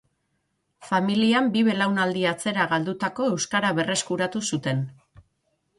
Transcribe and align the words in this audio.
Familian 0.87 1.51
bi 1.57 1.63
belaunaldi 1.67 2.25
atzera 2.31 2.67
galdutako 2.73 3.29
euskara 3.35 3.73
berreskuratu 3.83 4.45
zuten. 4.53 4.85